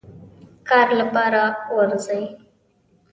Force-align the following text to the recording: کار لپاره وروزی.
کار 0.67 0.87
لپاره 0.99 1.43
وروزی. 1.75 2.21